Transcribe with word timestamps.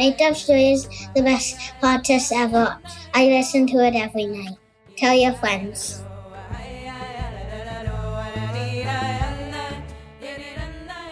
Make 0.00 0.18
Up 0.22 0.34
Story 0.34 0.72
is 0.72 0.88
the 1.14 1.20
best 1.20 1.60
podcast 1.82 2.32
ever. 2.32 2.74
I 3.12 3.26
listen 3.26 3.66
to 3.66 3.84
it 3.84 3.94
every 3.94 4.24
night. 4.24 4.56
Tell 4.96 5.12
your 5.12 5.34
friends. 5.34 6.02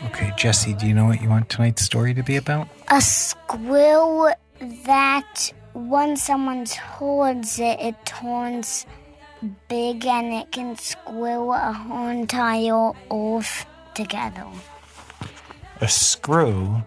Okay, 0.07 0.33
Jesse, 0.39 0.73
do 0.73 0.87
you 0.87 0.95
know 0.95 1.05
what 1.05 1.21
you 1.21 1.29
want 1.29 1.51
tonight's 1.51 1.83
story 1.83 2.15
to 2.15 2.23
be 2.23 2.37
about? 2.37 2.67
A 2.89 3.03
squirrel 3.03 4.33
that 4.87 5.53
when 5.75 6.17
someone 6.17 6.65
holds 6.65 7.61
it, 7.61 7.79
it 7.81 8.07
turns 8.07 8.87
big 9.69 10.07
and 10.07 10.33
it 10.33 10.51
can 10.51 10.79
squill 10.79 11.53
a 11.53 11.75
whole 11.75 12.09
entire 12.09 12.93
earth 13.13 13.67
together. 13.93 14.47
A 15.83 15.89
screw 15.89 16.83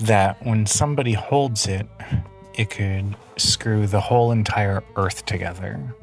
that 0.00 0.44
when 0.44 0.66
somebody 0.66 1.12
holds 1.12 1.66
it, 1.66 1.86
it 2.54 2.70
could 2.70 3.16
screw 3.36 3.86
the 3.86 4.00
whole 4.00 4.30
entire 4.30 4.82
earth 4.96 5.24
together. 5.26 5.94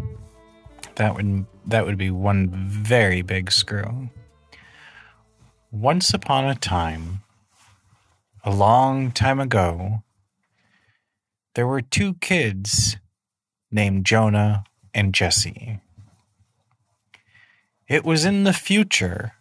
That 0.96 1.16
would 1.16 1.46
that 1.68 1.86
would 1.86 1.98
be 1.98 2.12
one 2.12 2.50
very 2.50 3.22
big 3.22 3.52
screw. 3.52 4.10
Once 5.72 6.14
upon 6.14 6.46
a 6.46 6.56
time, 6.56 7.22
a 8.44 8.52
long 8.52 9.12
time 9.12 9.40
ago, 9.40 10.04
there 11.56 11.68
were 11.68 11.82
two 11.82 12.16
kids 12.16 12.98
named 13.72 14.06
Jonah 14.06 14.64
and 14.94 15.14
Jesse. 15.14 15.80
It 17.88 18.04
was 18.04 18.26
in 18.26 18.44
the 18.44 18.54
future, 18.54 19.34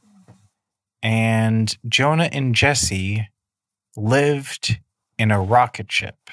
and 1.03 1.77
Jonah 1.89 2.28
and 2.33 2.55
Jesse 2.55 3.28
lived 3.97 4.81
in 5.19 5.31
a 5.31 5.41
rocket 5.41 5.91
ship. 5.91 6.31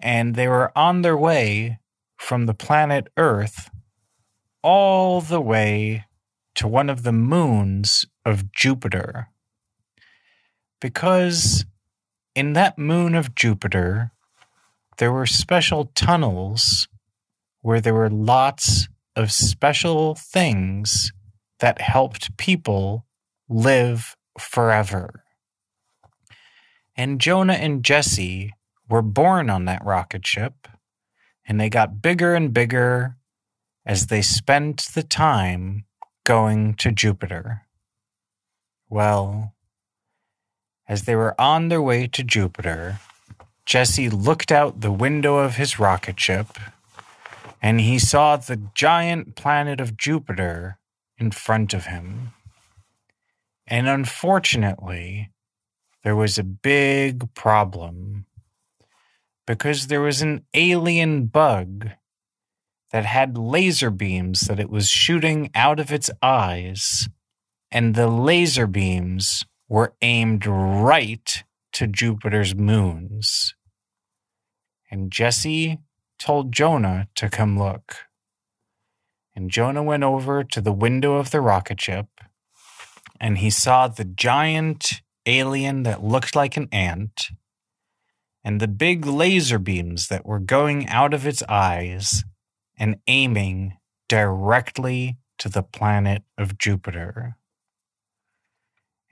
And 0.00 0.34
they 0.34 0.48
were 0.48 0.76
on 0.76 1.02
their 1.02 1.16
way 1.16 1.78
from 2.16 2.46
the 2.46 2.54
planet 2.54 3.08
Earth 3.16 3.70
all 4.62 5.20
the 5.20 5.40
way 5.40 6.04
to 6.54 6.68
one 6.68 6.90
of 6.90 7.02
the 7.02 7.12
moons 7.12 8.04
of 8.24 8.52
Jupiter. 8.52 9.28
Because 10.80 11.64
in 12.34 12.52
that 12.54 12.78
moon 12.78 13.14
of 13.14 13.34
Jupiter, 13.34 14.12
there 14.98 15.12
were 15.12 15.26
special 15.26 15.86
tunnels 15.94 16.88
where 17.62 17.80
there 17.80 17.94
were 17.94 18.10
lots 18.10 18.88
of 19.16 19.32
special 19.32 20.14
things 20.14 21.12
that 21.58 21.80
helped 21.80 22.36
people 22.36 23.06
live 23.48 24.16
forever. 24.38 25.24
And 26.96 27.20
Jonah 27.20 27.54
and 27.54 27.84
Jesse 27.84 28.52
were 28.88 29.02
born 29.02 29.48
on 29.48 29.64
that 29.66 29.84
rocket 29.84 30.26
ship, 30.26 30.68
and 31.46 31.60
they 31.60 31.68
got 31.68 32.02
bigger 32.02 32.34
and 32.34 32.52
bigger 32.52 33.16
as 33.86 34.06
they 34.06 34.22
spent 34.22 34.88
the 34.94 35.02
time 35.02 35.84
going 36.24 36.74
to 36.74 36.92
Jupiter. 36.92 37.62
Well, 38.88 39.54
as 40.88 41.04
they 41.04 41.14
were 41.14 41.40
on 41.40 41.68
their 41.68 41.80
way 41.80 42.08
to 42.08 42.24
Jupiter, 42.24 42.98
Jesse 43.64 44.10
looked 44.10 44.50
out 44.50 44.80
the 44.80 44.90
window 44.90 45.38
of 45.38 45.54
his 45.54 45.78
rocket 45.78 46.18
ship 46.18 46.58
and 47.62 47.80
he 47.80 47.98
saw 47.98 48.36
the 48.36 48.60
giant 48.74 49.36
planet 49.36 49.80
of 49.80 49.96
Jupiter 49.96 50.78
in 51.18 51.30
front 51.30 51.74
of 51.74 51.86
him. 51.86 52.32
And 53.66 53.88
unfortunately, 53.88 55.30
there 56.02 56.16
was 56.16 56.38
a 56.38 56.44
big 56.44 57.32
problem 57.34 58.26
because 59.46 59.86
there 59.86 60.00
was 60.00 60.22
an 60.22 60.44
alien 60.54 61.26
bug 61.26 61.90
that 62.92 63.04
had 63.04 63.36
laser 63.36 63.90
beams 63.90 64.42
that 64.42 64.60
it 64.60 64.70
was 64.70 64.88
shooting 64.88 65.50
out 65.54 65.78
of 65.78 65.92
its 65.92 66.10
eyes, 66.22 67.08
and 67.70 67.94
the 67.94 68.08
laser 68.08 68.66
beams 68.66 69.44
were 69.68 69.94
aimed 70.02 70.46
right 70.46 71.44
to 71.72 71.86
Jupiter's 71.86 72.54
moons. 72.54 73.54
And 74.90 75.12
Jesse 75.12 75.78
told 76.18 76.52
Jonah 76.52 77.08
to 77.14 77.28
come 77.28 77.58
look. 77.58 77.96
And 79.36 79.50
Jonah 79.50 79.82
went 79.84 80.02
over 80.02 80.42
to 80.42 80.60
the 80.60 80.72
window 80.72 81.14
of 81.14 81.30
the 81.30 81.40
rocket 81.40 81.80
ship 81.80 82.08
and 83.20 83.38
he 83.38 83.50
saw 83.50 83.86
the 83.86 84.04
giant 84.04 85.02
alien 85.30 85.84
that 85.84 86.04
looked 86.04 86.36
like 86.36 86.56
an 86.56 86.68
ant 86.72 87.30
and 88.42 88.60
the 88.60 88.68
big 88.68 89.06
laser 89.06 89.58
beams 89.58 90.08
that 90.08 90.26
were 90.26 90.38
going 90.38 90.88
out 90.88 91.14
of 91.14 91.26
its 91.26 91.42
eyes 91.48 92.24
and 92.78 92.98
aiming 93.06 93.76
directly 94.08 95.16
to 95.38 95.48
the 95.48 95.62
planet 95.62 96.22
of 96.36 96.58
Jupiter. 96.58 97.36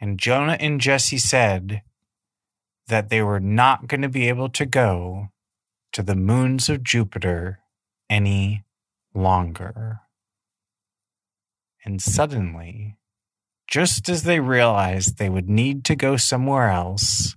And 0.01 0.19
Jonah 0.19 0.57
and 0.61 0.81
Jesse 0.81 1.19
said 1.19 1.83
that 2.89 3.09
they 3.09 3.23
were 3.23 3.41
not 3.41 3.87
going 3.87 4.03
to 4.03 4.09
be 4.09 4.29
able 4.29 4.49
to 4.51 4.67
go 4.67 5.29
to 5.93 6.03
the 6.03 6.17
moons 6.17 6.69
of 6.69 6.83
Jupiter 6.83 7.61
any 8.11 8.65
longer. 9.15 10.01
And 11.85 12.03
suddenly, 12.03 12.98
just 13.69 14.09
as 14.09 14.25
they 14.25 14.41
realized 14.41 15.19
they 15.19 15.29
would 15.29 15.49
need 15.49 15.85
to 15.85 15.95
go 15.95 16.17
somewhere 16.17 16.71
else, 16.71 17.37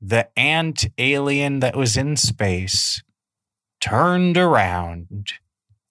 the 0.00 0.28
ant 0.38 0.86
alien 0.98 1.60
that 1.60 1.76
was 1.76 1.96
in 1.96 2.16
space 2.16 3.02
turned 3.80 4.36
around 4.36 5.32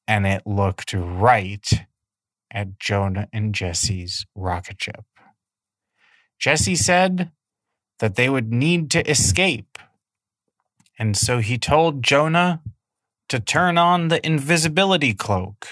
and 0.08 0.28
it 0.28 0.46
looked 0.46 0.94
right 0.94 1.86
at 2.52 2.78
Jonah 2.80 3.28
and 3.34 3.56
Jesse's 3.56 4.26
rocket 4.36 4.82
ship. 4.82 5.06
Jesse 6.38 6.76
said 6.76 7.32
that 8.00 8.16
they 8.16 8.30
would 8.30 8.52
need 8.52 8.92
to 8.92 9.10
escape 9.10 9.80
and 10.98 11.18
so 11.18 11.40
he 11.40 11.58
told 11.58 12.04
Jonah 12.04 12.62
to 13.28 13.40
turn 13.40 13.78
on 13.78 14.08
the 14.08 14.26
invisibility 14.26 15.14
cloak. 15.14 15.68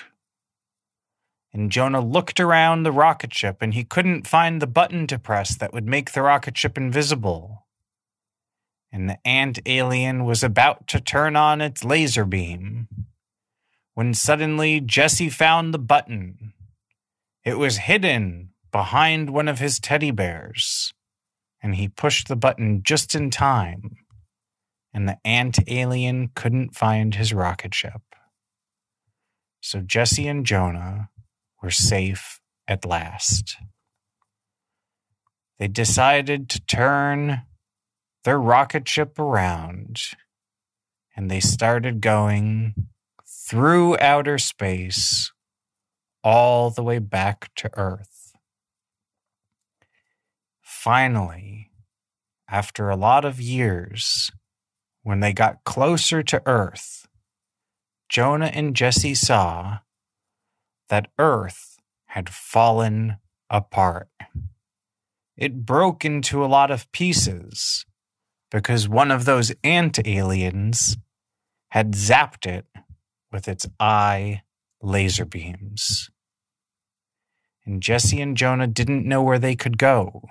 And 1.53 1.71
Jonah 1.71 2.01
looked 2.01 2.39
around 2.39 2.83
the 2.83 2.91
rocket 2.91 3.33
ship 3.33 3.57
and 3.61 3.73
he 3.73 3.83
couldn't 3.83 4.27
find 4.27 4.61
the 4.61 4.67
button 4.67 5.05
to 5.07 5.19
press 5.19 5.55
that 5.55 5.73
would 5.73 5.87
make 5.87 6.11
the 6.11 6.23
rocket 6.23 6.57
ship 6.57 6.77
invisible. 6.77 7.67
And 8.91 9.09
the 9.09 9.19
ant 9.25 9.59
alien 9.65 10.25
was 10.25 10.43
about 10.43 10.87
to 10.87 10.99
turn 10.99 11.35
on 11.35 11.61
its 11.61 11.83
laser 11.83 12.25
beam 12.25 12.87
when 13.93 14.13
suddenly 14.13 14.79
Jesse 14.79 15.29
found 15.29 15.73
the 15.73 15.79
button. 15.79 16.53
It 17.43 17.59
was 17.59 17.77
hidden 17.77 18.49
behind 18.71 19.29
one 19.29 19.47
of 19.47 19.59
his 19.59 19.79
teddy 19.79 20.09
bears, 20.09 20.93
and 21.61 21.75
he 21.75 21.87
pushed 21.87 22.27
the 22.27 22.35
button 22.35 22.81
just 22.83 23.13
in 23.13 23.29
time 23.29 23.97
and 24.93 25.07
the 25.09 25.17
ant 25.25 25.57
alien 25.67 26.29
couldn't 26.35 26.75
find 26.75 27.15
his 27.15 27.33
rocket 27.33 27.73
ship. 27.73 28.01
So 29.61 29.81
Jesse 29.81 30.27
and 30.27 30.45
Jonah 30.45 31.09
were 31.63 31.71
safe 31.71 32.41
at 32.67 32.85
last. 32.85 33.55
They 35.57 35.69
decided 35.69 36.49
to 36.49 36.65
turn 36.65 37.43
their 38.25 38.39
rocket 38.39 38.87
ship 38.87 39.17
around 39.17 40.01
and 41.15 41.31
they 41.31 41.39
started 41.39 42.01
going 42.01 42.73
through 43.25 43.97
outer 43.99 44.37
space 44.37 45.31
all 46.23 46.69
the 46.69 46.83
way 46.83 46.99
back 46.99 47.49
to 47.55 47.69
Earth. 47.77 48.33
Finally, 50.61 51.71
after 52.49 52.89
a 52.89 52.95
lot 52.95 53.23
of 53.23 53.39
years, 53.39 54.31
when 55.03 55.19
they 55.21 55.33
got 55.33 55.63
closer 55.63 56.23
to 56.23 56.41
Earth, 56.45 57.07
Jonah 58.09 58.51
and 58.53 58.75
Jesse 58.75 59.15
saw 59.15 59.79
that 60.93 61.09
Earth 61.17 61.79
had 62.05 62.29
fallen 62.29 63.17
apart. 63.49 64.09
It 65.35 65.65
broke 65.65 66.05
into 66.05 66.45
a 66.45 66.53
lot 66.57 66.69
of 66.69 66.91
pieces 66.91 67.83
because 68.51 68.87
one 68.87 69.09
of 69.09 69.25
those 69.25 69.51
ant 69.63 69.97
aliens 70.05 70.97
had 71.69 71.93
zapped 71.93 72.45
it 72.45 72.67
with 73.31 73.47
its 73.47 73.67
eye 73.79 74.43
laser 74.83 75.25
beams. 75.25 76.11
And 77.65 77.81
Jesse 77.81 78.21
and 78.21 78.37
Jonah 78.37 78.67
didn't 78.67 79.07
know 79.07 79.23
where 79.23 79.39
they 79.39 79.55
could 79.55 79.79
go 79.79 80.29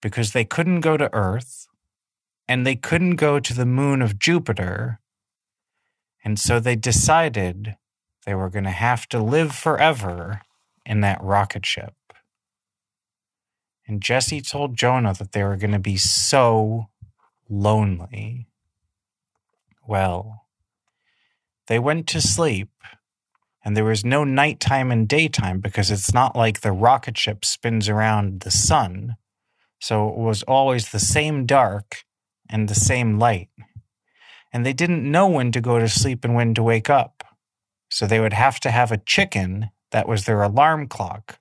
because 0.00 0.32
they 0.32 0.46
couldn't 0.46 0.80
go 0.80 0.96
to 0.96 1.12
Earth 1.12 1.66
and 2.48 2.66
they 2.66 2.76
couldn't 2.76 3.16
go 3.16 3.38
to 3.40 3.52
the 3.52 3.66
moon 3.66 4.00
of 4.00 4.18
Jupiter. 4.18 5.00
And 6.24 6.38
so 6.38 6.58
they 6.60 6.76
decided 6.76 7.76
they 8.24 8.34
were 8.34 8.50
going 8.50 8.64
to 8.64 8.70
have 8.70 9.08
to 9.08 9.22
live 9.22 9.54
forever 9.54 10.42
in 10.84 11.00
that 11.00 11.22
rocket 11.22 11.66
ship. 11.66 11.94
And 13.86 14.02
Jesse 14.02 14.40
told 14.40 14.76
Jonah 14.76 15.14
that 15.14 15.32
they 15.32 15.42
were 15.42 15.56
going 15.56 15.72
to 15.72 15.78
be 15.78 15.96
so 15.96 16.88
lonely. 17.48 18.46
Well, 19.86 20.46
they 21.66 21.78
went 21.78 22.06
to 22.08 22.20
sleep, 22.20 22.70
and 23.64 23.76
there 23.76 23.84
was 23.84 24.04
no 24.04 24.24
nighttime 24.24 24.90
and 24.90 25.08
daytime 25.08 25.60
because 25.60 25.90
it's 25.90 26.14
not 26.14 26.36
like 26.36 26.60
the 26.60 26.72
rocket 26.72 27.18
ship 27.18 27.44
spins 27.44 27.88
around 27.88 28.40
the 28.40 28.50
sun. 28.50 29.16
So 29.80 30.08
it 30.08 30.16
was 30.16 30.42
always 30.44 30.90
the 30.90 30.98
same 30.98 31.44
dark 31.44 32.04
and 32.48 32.68
the 32.68 32.74
same 32.74 33.18
light. 33.18 33.50
And 34.52 34.64
they 34.64 34.72
didn't 34.72 35.10
know 35.10 35.28
when 35.28 35.52
to 35.52 35.60
go 35.60 35.78
to 35.78 35.88
sleep 35.88 36.24
and 36.24 36.34
when 36.34 36.54
to 36.54 36.62
wake 36.62 36.88
up. 36.88 37.23
So 37.94 38.08
they 38.08 38.18
would 38.18 38.32
have 38.32 38.58
to 38.58 38.72
have 38.72 38.90
a 38.90 38.96
chicken 38.98 39.70
that 39.92 40.08
was 40.08 40.24
their 40.24 40.42
alarm 40.42 40.88
clock 40.88 41.38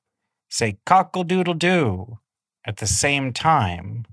say 0.50 0.78
cockle 0.86 1.24
doodle 1.24 1.56
doo 1.56 2.20
at 2.64 2.78
the 2.78 2.86
same 2.86 3.34
time 3.34 4.06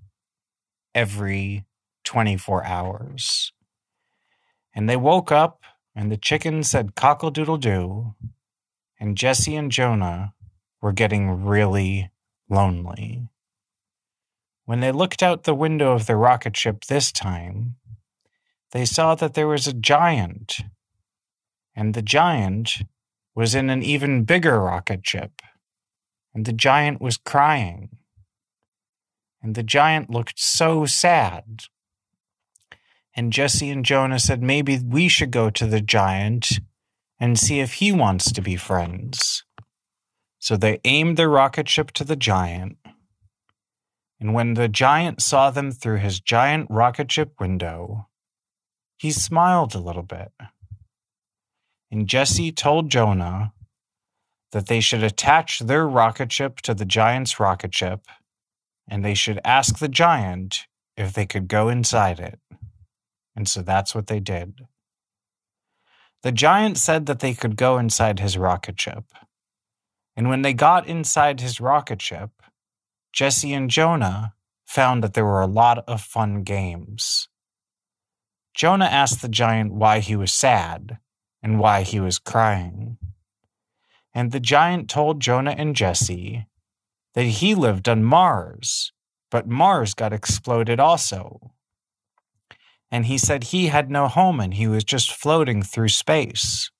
every 0.94 1.66
24 2.04 2.64
hours. 2.64 3.52
And 4.75 4.88
they 4.88 4.96
woke 4.96 5.31
up 5.31 5.60
and 5.94 6.10
the 6.10 6.16
chicken 6.16 6.62
said 6.62 6.94
cockle 6.94 7.31
doodle 7.31 7.58
doo, 7.58 8.14
and 8.98 9.19
Jesse 9.19 9.54
and 9.54 9.70
Jonah 9.70 10.32
were 10.81 10.92
getting 10.92 11.44
really 11.44 12.10
lonely. 12.48 13.28
When 14.64 14.81
they 14.81 14.92
looked 14.92 15.22
out 15.22 15.42
the 15.42 15.54
window 15.54 15.92
of 15.92 16.06
the 16.06 16.16
rocket 16.16 16.56
ship 16.56 16.87
this 16.87 17.12
time, 17.12 17.76
they 18.72 18.87
saw 18.87 19.14
that 19.16 19.34
there 19.34 19.48
was 19.48 19.66
a 19.66 19.75
giant, 19.75 20.60
and 21.81 21.94
the 21.94 22.03
giant 22.03 22.82
was 23.35 23.55
in 23.55 23.71
an 23.71 23.82
even 23.82 24.25
bigger 24.25 24.61
rocket 24.61 25.00
ship, 25.03 25.41
and 26.35 26.44
the 26.44 26.53
giant 26.53 27.00
was 27.00 27.17
crying. 27.17 27.88
And 29.43 29.55
the 29.55 29.62
giant 29.62 30.11
looked 30.11 30.38
so 30.38 30.85
sad. 30.85 31.62
And 33.17 33.32
Jesse 33.32 33.71
and 33.71 33.82
Jonah 33.82 34.19
said 34.19 34.43
maybe 34.43 34.79
we 34.79 35.09
should 35.09 35.31
go 35.31 35.49
to 35.49 35.67
the 35.67 35.81
giant 35.81 36.61
and 37.19 37.38
see 37.38 37.61
if 37.61 37.73
he 37.75 37.93
wants 37.93 38.31
to 38.31 38.43
be 38.43 38.56
friends. 38.56 39.44
So 40.38 40.59
they 40.59 40.81
aimed 40.85 41.17
their 41.17 41.31
rocket 41.31 41.67
ship 41.67 41.93
to 41.93 42.05
the 42.05 42.15
giant. 42.15 42.76
And 44.21 44.35
when 44.35 44.53
the 44.53 44.69
giant 44.69 45.23
saw 45.23 45.50
them 45.50 45.71
through 45.73 46.00
his 46.00 46.21
giant 46.21 46.67
rocket 46.69 47.11
ship 47.11 47.41
window, 47.41 48.06
he 48.99 49.11
smiled 49.11 49.75
a 49.75 49.81
little 49.81 50.03
bit. 50.03 50.31
And 51.90 52.06
Jesse 52.06 52.52
told 52.52 52.90
Jonah 52.90 53.52
that 54.52 54.66
they 54.66 54.81
should 54.81 55.02
attach 55.02 55.60
their 55.60 55.87
rocket 55.88 56.32
ship 56.32 56.60
to 56.60 56.75
the 56.75 56.84
giant's 56.84 57.40
rocket 57.40 57.75
ship, 57.75 58.06
and 58.88 59.04
they 59.04 59.14
should 59.14 59.40
ask 59.44 59.78
the 59.78 59.88
giant 59.88 60.66
if 60.96 61.12
they 61.12 61.26
could 61.26 61.48
go 61.48 61.69
inside 61.69 62.20
it. 62.20 62.38
And 63.34 63.48
so 63.48 63.62
that's 63.62 63.94
what 63.94 64.06
they 64.06 64.20
did. 64.20 64.66
The 66.22 66.32
giant 66.32 66.78
said 66.78 67.06
that 67.06 67.20
they 67.20 67.34
could 67.34 67.56
go 67.56 67.78
inside 67.78 68.20
his 68.20 68.37
rocket 68.37 68.78
ship. 68.81 69.04
And 70.16 70.28
when 70.28 70.42
they 70.42 70.52
got 70.52 70.87
inside 70.87 71.40
his 71.40 71.60
rocket 71.60 72.02
ship, 72.02 72.31
Jesse 73.12 73.52
and 73.52 73.70
Jonah 73.70 74.34
found 74.66 75.02
that 75.02 75.14
there 75.14 75.25
were 75.25 75.40
a 75.40 75.46
lot 75.46 75.82
of 75.88 76.00
fun 76.00 76.42
games. 76.42 77.28
Jonah 78.54 78.84
asked 78.84 79.22
the 79.22 79.28
giant 79.28 79.72
why 79.72 80.00
he 80.00 80.14
was 80.14 80.32
sad 80.32 80.98
and 81.42 81.58
why 81.58 81.82
he 81.82 82.00
was 82.00 82.19
crying. 82.19 82.98
And 84.14 84.32
the 84.32 84.40
giant 84.40 84.90
told 84.90 85.20
Jonah 85.20 85.54
and 85.56 85.76
Jesse 85.76 86.46
that 87.14 87.25
he 87.25 87.54
lived 87.54 87.88
on 87.88 88.04
Mars, 88.04 88.92
but 89.31 89.48
Mars 89.48 89.94
got 89.94 90.12
exploded 90.12 90.81
also. 90.81 91.52
And 92.90 93.06
he 93.06 93.19
said 93.19 93.44
he 93.44 93.69
had 93.69 93.90
no 93.90 94.08
home 94.08 94.40
and 94.40 94.54
he 94.54 94.66
was 94.66 94.84
just 94.84 95.12
floating 95.12 95.62
through 95.62 95.88
space. 95.88 96.70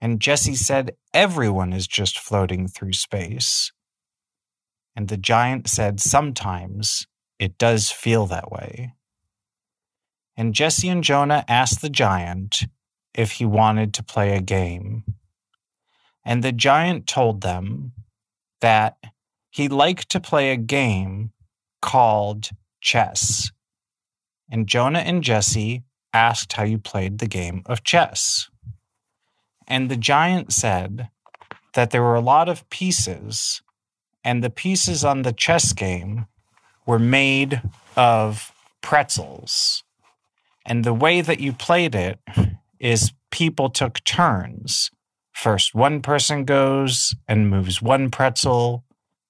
And 0.00 0.20
Jesse 0.20 0.54
said 0.54 0.96
everyone 1.12 1.72
is 1.72 1.86
just 1.86 2.18
floating 2.18 2.68
through 2.68 2.92
space. 2.94 3.72
And 4.96 5.08
the 5.08 5.16
giant 5.16 5.68
said, 5.68 6.00
Sometimes 6.00 7.06
it 7.38 7.58
does 7.58 7.90
feel 7.90 8.26
that 8.26 8.50
way. 8.50 8.94
And 10.36 10.54
Jesse 10.54 10.88
and 10.88 11.04
Jonah 11.04 11.44
asked 11.48 11.82
the 11.82 11.90
giant 11.90 12.66
if 13.14 13.32
he 13.32 13.44
wanted 13.44 13.94
to 13.94 14.02
play 14.02 14.36
a 14.36 14.40
game. 14.40 15.04
And 16.24 16.44
the 16.44 16.52
giant 16.52 17.06
told 17.06 17.40
them 17.40 17.92
that 18.60 18.96
he 19.50 19.68
liked 19.68 20.08
to 20.10 20.20
play 20.20 20.52
a 20.52 20.56
game 20.56 21.32
called 21.80 22.50
chess. 22.80 23.50
And 24.50 24.66
Jonah 24.66 25.00
and 25.00 25.22
Jesse 25.22 25.82
asked 26.12 26.52
how 26.54 26.64
you 26.64 26.78
played 26.78 27.18
the 27.18 27.26
game 27.26 27.62
of 27.66 27.84
chess. 27.84 28.48
And 29.66 29.90
the 29.90 29.96
giant 29.96 30.52
said 30.52 31.08
that 31.74 31.90
there 31.90 32.02
were 32.02 32.14
a 32.14 32.20
lot 32.20 32.48
of 32.48 32.68
pieces 32.70 33.62
and 34.24 34.42
the 34.42 34.50
pieces 34.50 35.04
on 35.04 35.22
the 35.22 35.32
chess 35.32 35.72
game 35.72 36.26
were 36.86 36.98
made 36.98 37.62
of 37.96 38.52
pretzels. 38.80 39.84
And 40.66 40.84
the 40.84 40.94
way 40.94 41.20
that 41.20 41.40
you 41.40 41.52
played 41.52 41.94
it 41.94 42.18
is 42.80 43.12
people 43.30 43.70
took 43.70 44.02
turns. 44.04 44.90
First, 45.32 45.74
one 45.74 46.02
person 46.02 46.44
goes 46.44 47.14
and 47.28 47.48
moves 47.48 47.80
one 47.80 48.10
pretzel, 48.10 48.84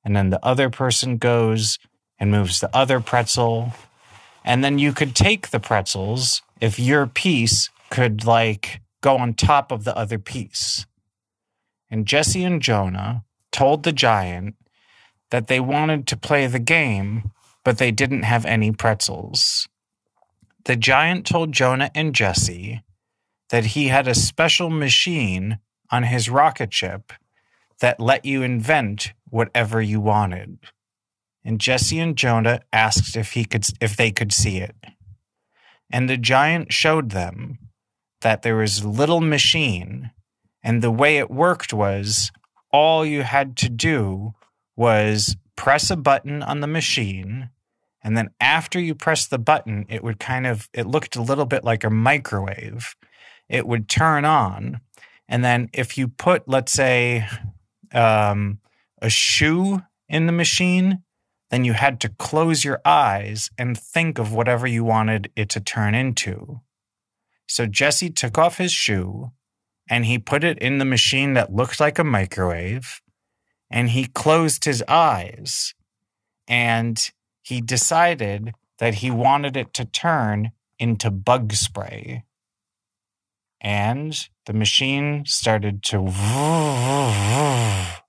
and 0.05 0.17
then 0.17 0.31
the 0.31 0.45
other 0.45 0.71
person 0.71 1.19
goes 1.19 1.79
and 2.19 2.31
moves 2.31 2.61
the 2.61 2.75
other 2.75 3.00
pretzel. 3.00 3.75
And 4.45 4.65
then 4.65 4.79
you 4.79 4.93
could 4.93 5.15
take 5.15 5.50
the 5.50 5.61
pretzels 5.61 6.43
if 6.61 6.79
your 6.79 7.06
piece 7.06 7.71
could, 7.91 8.25
like, 8.25 8.81
go 9.00 9.19
on 9.19 9.35
top 9.35 9.71
of 9.71 9.85
the 9.85 9.97
other 9.97 10.19
piece. 10.19 10.87
And 11.91 12.06
Jesse 12.06 12.44
and 12.44 12.62
Jonah 12.62 13.25
told 13.53 13.83
the 13.83 13.93
giant 13.93 14.56
that 15.31 15.47
they 15.47 15.61
wanted 15.61 16.06
to 16.06 16.17
play 16.17 16.47
the 16.47 16.59
game, 16.59 17.31
but 17.65 17.79
they 17.79 17.91
didn't 17.91 18.23
have 18.23 18.47
any 18.47 18.73
pretzels. 18.73 19.69
The 20.65 20.77
giant 20.77 21.27
told 21.27 21.53
Jonah 21.53 21.91
and 21.94 22.15
Jesse 22.15 22.83
that 23.50 23.67
he 23.67 23.88
had 23.88 24.06
a 24.06 24.14
special 24.14 24.70
machine 24.70 25.58
on 25.90 26.05
his 26.05 26.28
rocket 26.28 26.72
ship 26.72 27.12
that 27.81 28.00
let 28.00 28.24
you 28.24 28.43
invent 28.43 29.12
whatever 29.31 29.81
you 29.81 30.00
wanted. 30.00 30.58
And 31.44 31.60
Jesse 31.60 31.98
and 31.98 32.17
Jonah 32.17 32.60
asked 32.72 33.17
if 33.17 33.32
he 33.32 33.44
could 33.44 33.67
if 33.81 33.96
they 33.96 34.10
could 34.10 34.32
see 34.32 34.58
it. 34.58 34.76
And 35.90 36.08
the 36.08 36.19
giant 36.19 36.72
showed 36.72 37.10
them 37.10 37.58
that 38.20 38.43
there 38.43 38.56
was 38.56 38.81
a 38.81 38.88
little 38.88 39.20
machine 39.20 40.10
and 40.62 40.82
the 40.82 40.90
way 40.90 41.19
it 41.19 41.31
worked 41.31 41.72
was 41.72 42.31
all 42.72 43.06
you 43.06 43.22
had 43.22 43.56
to 43.56 43.69
do 43.69 44.34
was 44.76 45.36
press 45.56 45.90
a 45.90 45.96
button 45.96 46.43
on 46.43 46.60
the 46.60 46.67
machine 46.67 47.50
and 48.02 48.17
then 48.17 48.31
after 48.40 48.78
you 48.78 48.94
press 48.94 49.26
the 49.26 49.38
button 49.38 49.86
it 49.88 50.05
would 50.05 50.19
kind 50.19 50.46
of 50.46 50.69
it 50.72 50.86
looked 50.86 51.17
a 51.17 51.22
little 51.22 51.46
bit 51.46 51.64
like 51.64 51.84
a 51.84 51.90
microwave 51.90 52.94
it 53.48 53.67
would 53.67 53.88
turn 53.88 54.24
on. 54.24 54.81
And 55.28 55.44
then 55.44 55.69
if 55.72 55.98
you 55.98 56.08
put 56.08 56.48
let's 56.48 56.72
say 56.72 57.26
um, 57.93 58.60
a 59.00 59.10
shoe 59.10 59.82
in 60.08 60.26
the 60.26 60.32
machine 60.32 61.02
then 61.50 61.64
you 61.64 61.72
had 61.72 62.00
to 62.00 62.08
close 62.10 62.64
your 62.64 62.81
eyes 62.84 63.50
and 63.56 63.78
think 63.78 64.19
of 64.19 64.32
whatever 64.32 64.67
you 64.67 64.84
wanted 64.84 65.31
it 65.34 65.48
to 65.50 65.60
turn 65.60 65.94
into. 65.94 66.60
So 67.46 67.67
jesse 67.67 68.10
took 68.10 68.36
off 68.36 68.58
his 68.58 68.72
shoe 68.72 69.32
and 69.88 70.05
he 70.05 70.19
put 70.19 70.44
it 70.44 70.58
in 70.58 70.78
the 70.78 70.84
machine 70.84 71.32
that 71.34 71.55
looked 71.55 71.81
like 71.81 71.98
a 71.98 72.05
microwave 72.05 73.00
and 73.70 73.90
he 73.90 74.06
closed 74.06 74.64
his 74.64 74.82
eyes. 74.88 75.74
And 76.46 77.10
he 77.43 77.60
decided 77.60 78.55
that 78.78 78.96
he 78.96 79.10
wanted 79.10 79.56
it 79.56 79.72
to 79.74 79.84
turn 79.84 80.52
into 80.78 81.10
bug 81.10 81.52
spray. 81.52 82.24
And 83.60 84.17
the 84.46 84.53
machine 84.53 85.24
started 85.27 85.82
to. 85.84 86.06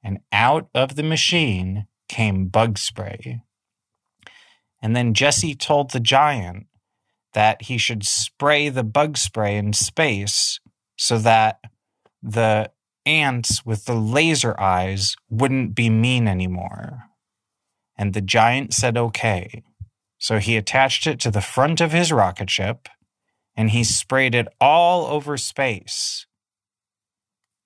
And 0.00 0.20
out 0.32 0.68
of 0.74 0.94
the 0.94 1.02
machine 1.02 1.86
came 2.08 2.46
bug 2.46 2.78
spray. 2.78 3.42
And 4.80 4.96
then 4.96 5.12
Jesse 5.12 5.54
told 5.54 5.90
the 5.90 6.00
giant 6.00 6.66
that 7.34 7.62
he 7.62 7.78
should 7.78 8.04
spray 8.04 8.68
the 8.68 8.84
bug 8.84 9.18
spray 9.18 9.56
in 9.56 9.72
space 9.72 10.60
so 10.96 11.18
that 11.18 11.58
the 12.22 12.70
ants 13.04 13.64
with 13.64 13.84
the 13.84 13.94
laser 13.94 14.58
eyes 14.60 15.14
wouldn't 15.28 15.74
be 15.74 15.90
mean 15.90 16.28
anymore. 16.28 17.04
And 17.96 18.14
the 18.14 18.20
giant 18.20 18.72
said 18.72 18.96
okay. 18.96 19.62
So 20.18 20.38
he 20.38 20.56
attached 20.56 21.06
it 21.06 21.20
to 21.20 21.30
the 21.30 21.40
front 21.40 21.80
of 21.80 21.92
his 21.92 22.12
rocket 22.12 22.50
ship 22.50 22.88
and 23.58 23.70
he 23.70 23.82
sprayed 23.82 24.36
it 24.36 24.46
all 24.60 25.06
over 25.06 25.36
space. 25.36 26.26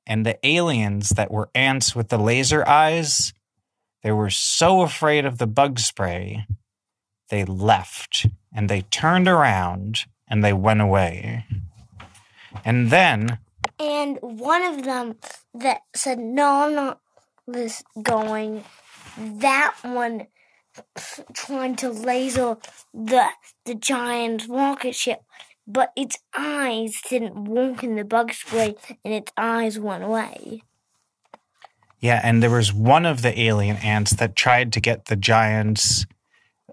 And 0.06 0.25
the 0.25 0.38
aliens 0.44 1.11
that 1.11 1.30
were 1.30 1.50
ants 1.54 1.94
with 1.94 2.08
the 2.08 2.18
laser 2.18 2.66
eyes, 2.66 3.34
they 4.02 4.11
were 4.11 4.30
so 4.30 4.80
afraid 4.80 5.26
of 5.26 5.37
the 5.37 5.46
bug 5.46 5.78
spray 5.78 6.46
they 7.28 7.44
left 7.44 8.26
and 8.54 8.68
they 8.68 8.82
turned 8.82 9.28
around 9.28 10.06
and 10.26 10.42
they 10.42 10.54
went 10.54 10.80
away. 10.80 11.44
And 12.64 12.90
then 12.90 13.38
And 13.78 14.18
one 14.22 14.62
of 14.62 14.84
them 14.84 15.16
that 15.54 15.82
said, 15.94 16.18
No, 16.18 16.64
I'm 16.64 16.75
not 16.75 17.00
this 17.46 17.82
going, 18.02 18.64
that 19.16 19.75
one 19.82 20.26
trying 21.34 21.76
to 21.76 21.90
laser 21.90 22.56
the 22.94 23.26
the 23.66 23.75
giant 23.75 24.46
rocket 24.49 24.94
ship, 24.94 25.22
but 25.66 25.92
its 25.97 26.19
eyes 26.37 27.00
didn't 27.09 27.45
walk 27.45 27.83
in 27.83 27.97
the 27.97 28.04
bug 28.04 28.33
spray 28.33 28.75
and 29.04 29.14
its 29.14 29.33
eyes 29.37 29.78
went 29.78 30.04
away. 30.04 30.62
Yeah, 32.00 32.21
and 32.25 32.42
there 32.42 32.50
was 32.50 32.73
one 32.73 33.07
of 33.07 33.23
the 33.23 33.38
alien 33.40 33.76
ants 33.76 34.12
that 34.14 34.35
tried 34.35 34.73
to 34.73 34.81
get 34.81 35.04
the 35.04 35.14
giant's 35.14 36.04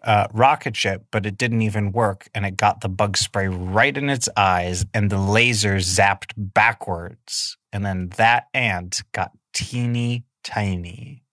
uh, 0.04 0.28
rocket 0.34 0.76
ship, 0.76 1.06
but 1.12 1.26
it 1.26 1.38
didn't 1.38 1.62
even 1.62 1.92
work, 1.92 2.30
and 2.34 2.46
it 2.46 2.58
got 2.58 2.82
the 2.82 2.90
bug 2.90 3.16
spray 3.16 3.48
right 3.48 3.96
in 3.96 4.10
its 4.10 4.28
eyes, 4.36 4.86
and 4.94 5.10
the 5.10 5.20
laser 5.20 5.76
zapped 5.76 6.34
backwards, 6.36 7.58
and 7.72 7.86
then 7.86 8.10
that 8.18 8.48
ant 8.54 9.04
got 9.12 9.32
teeny 9.54 10.24
tiny. 10.44 11.24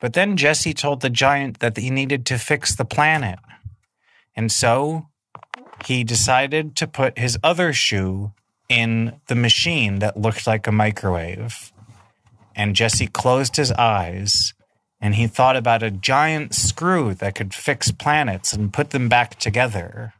But 0.00 0.12
then 0.12 0.36
Jesse 0.36 0.74
told 0.74 1.00
the 1.00 1.10
giant 1.10 1.60
that 1.60 1.76
he 1.76 1.90
needed 1.90 2.26
to 2.26 2.38
fix 2.38 2.74
the 2.74 2.84
planet, 2.84 3.38
and 4.36 4.52
so 4.52 5.08
he 5.86 6.04
decided 6.04 6.76
to 6.76 6.86
put 6.86 7.18
his 7.18 7.38
other 7.42 7.72
shoe 7.72 8.32
in 8.68 9.20
the 9.28 9.34
machine 9.34 10.00
that 10.00 10.20
looked 10.20 10.46
like 10.46 10.66
a 10.66 10.72
microwave 10.72 11.72
and 12.56 12.74
Jesse 12.74 13.06
closed 13.06 13.56
his 13.56 13.70
eyes 13.72 14.54
and 14.98 15.14
he 15.14 15.26
thought 15.26 15.56
about 15.56 15.82
a 15.82 15.90
giant 15.90 16.54
screw 16.54 17.12
that 17.14 17.34
could 17.34 17.52
fix 17.52 17.92
planets 17.92 18.54
and 18.54 18.72
put 18.72 18.90
them 18.90 19.10
back 19.10 19.38
together. 19.38 20.14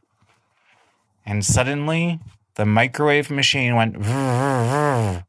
And 1.25 1.43
suddenly, 1.43 2.19
the 2.55 2.65
microwave 2.65 3.31
machine 3.31 3.75
went. 3.75 3.97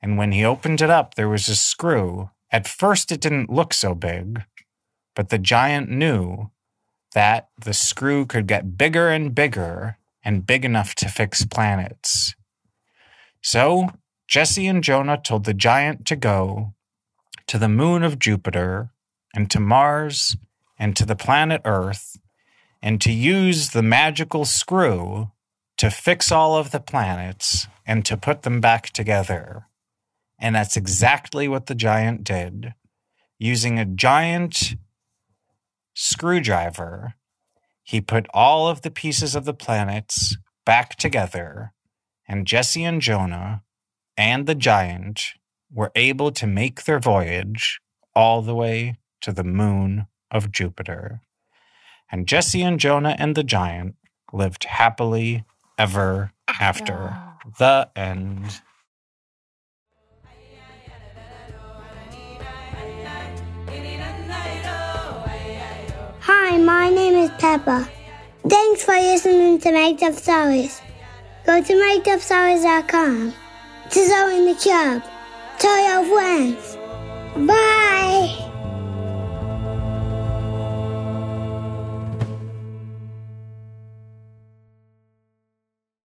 And 0.00 0.16
when 0.16 0.30
he 0.30 0.44
opened 0.44 0.80
it 0.80 0.90
up, 0.90 1.16
there 1.16 1.28
was 1.28 1.48
a 1.48 1.56
screw. 1.56 2.30
At 2.52 2.68
first, 2.68 3.10
it 3.10 3.20
didn't 3.20 3.50
look 3.50 3.74
so 3.74 3.96
big, 3.96 4.44
but 5.16 5.30
the 5.30 5.38
giant 5.38 5.90
knew 5.90 6.52
that 7.14 7.48
the 7.62 7.72
screw 7.72 8.26
could 8.26 8.46
get 8.46 8.76
bigger 8.76 9.08
and 9.08 9.34
bigger 9.34 9.98
and 10.24 10.46
big 10.46 10.64
enough 10.64 10.94
to 10.96 11.08
fix 11.08 11.44
planets. 11.44 12.34
So 13.42 13.88
Jesse 14.26 14.66
and 14.66 14.84
Jonah 14.84 15.18
told 15.22 15.44
the 15.44 15.54
giant 15.54 16.06
to 16.06 16.16
go 16.16 16.74
to 17.46 17.58
the 17.58 17.68
moon 17.68 18.02
of 18.02 18.18
Jupiter 18.18 18.90
and 19.34 19.50
to 19.50 19.60
Mars 19.60 20.36
and 20.78 20.94
to 20.96 21.06
the 21.06 21.16
planet 21.16 21.62
Earth 21.64 22.18
and 22.82 23.00
to 23.00 23.12
use 23.12 23.70
the 23.70 23.82
magical 23.82 24.44
screw 24.44 25.32
to 25.78 25.90
fix 25.90 26.30
all 26.30 26.56
of 26.56 26.70
the 26.70 26.80
planets 26.80 27.66
and 27.86 28.04
to 28.04 28.16
put 28.16 28.42
them 28.42 28.60
back 28.60 28.90
together. 28.90 29.66
And 30.38 30.54
that's 30.54 30.76
exactly 30.76 31.48
what 31.48 31.66
the 31.66 31.74
giant 31.74 32.24
did. 32.24 32.74
Using 33.38 33.78
a 33.78 33.84
giant 33.84 34.74
screwdriver, 35.98 37.14
he 37.82 38.00
put 38.00 38.28
all 38.32 38.68
of 38.68 38.82
the 38.82 38.90
pieces 38.90 39.34
of 39.34 39.44
the 39.44 39.52
planets 39.52 40.36
back 40.64 40.94
together, 40.94 41.72
and 42.28 42.46
Jesse 42.46 42.84
and 42.84 43.02
Jonah 43.02 43.62
and 44.16 44.46
the 44.46 44.54
giant 44.54 45.32
were 45.72 45.90
able 45.96 46.30
to 46.30 46.46
make 46.46 46.84
their 46.84 47.00
voyage 47.00 47.80
all 48.14 48.42
the 48.42 48.54
way 48.54 48.96
to 49.22 49.32
the 49.32 49.42
moon 49.42 50.06
of 50.30 50.52
Jupiter. 50.52 51.20
And 52.12 52.28
Jesse 52.28 52.62
and 52.62 52.78
Jonah 52.78 53.16
and 53.18 53.34
the 53.34 53.42
giant 53.42 53.96
lived 54.32 54.64
happily 54.64 55.44
ever 55.76 56.32
after. 56.60 57.16
The 57.58 57.90
end. 57.96 58.60
Hi, 66.48 66.56
my 66.56 66.88
name 66.88 67.14
is 67.14 67.30
Peppa. 67.38 67.86
Thanks 68.48 68.82
for 68.82 68.94
listening 68.94 69.58
to 69.58 69.70
Make 69.70 70.02
Up 70.02 70.14
Stories. 70.14 70.80
Go 71.44 71.62
to 71.62 71.72
makeupstories.com 71.74 73.34
to 73.90 74.08
join 74.08 74.46
the 74.46 74.54
club. 74.54 75.02
Tell 75.58 75.78
your 75.86 76.04
friends. 76.08 76.78
Bye. 77.46 77.77